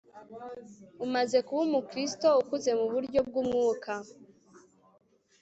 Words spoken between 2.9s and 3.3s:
buryo